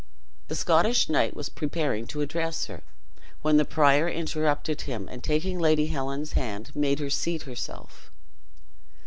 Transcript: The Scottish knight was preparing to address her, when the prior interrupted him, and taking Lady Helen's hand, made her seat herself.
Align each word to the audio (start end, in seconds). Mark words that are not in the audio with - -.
The 0.47 0.55
Scottish 0.55 1.09
knight 1.09 1.35
was 1.35 1.49
preparing 1.49 2.07
to 2.07 2.21
address 2.21 2.65
her, 2.65 2.81
when 3.43 3.57
the 3.57 3.65
prior 3.65 4.09
interrupted 4.09 4.81
him, 4.81 5.07
and 5.07 5.23
taking 5.23 5.59
Lady 5.59 5.89
Helen's 5.89 6.31
hand, 6.31 6.75
made 6.75 6.97
her 6.97 7.11
seat 7.11 7.43
herself. 7.43 8.09